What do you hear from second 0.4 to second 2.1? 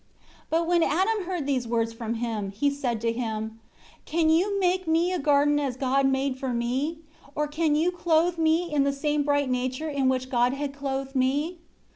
3 But when Adam heard these words